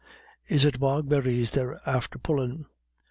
Is 0.47 0.65
it 0.65 0.79
bogberries 0.79 1.51
they're 1.51 1.79
after 1.85 2.17
pullin'?" 2.17 2.65